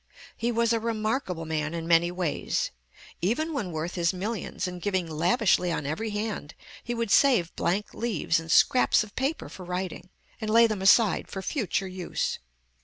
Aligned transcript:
He 0.35 0.51
was 0.51 0.73
a 0.73 0.79
remarkable 0.79 1.45
man 1.45 1.75
in 1.75 1.87
many 1.87 2.09
ways. 2.09 2.71
Even 3.21 3.53
when 3.53 3.71
worth 3.71 3.93
his 3.93 4.13
millions, 4.15 4.67
and 4.67 4.81
giving 4.81 5.05
lavishly 5.07 5.71
on 5.71 5.85
every 5.85 6.09
hand, 6.09 6.55
he 6.83 6.95
would 6.95 7.11
save 7.11 7.55
blank 7.55 7.93
leaves 7.93 8.39
and 8.39 8.51
scraps 8.51 9.03
of 9.03 9.15
paper 9.15 9.47
for 9.47 9.63
writing, 9.63 10.09
and 10.39 10.49
lay 10.49 10.65
them 10.65 10.81
aside 10.81 11.27
for 11.27 11.43
future 11.43 11.87
use. 11.87 12.39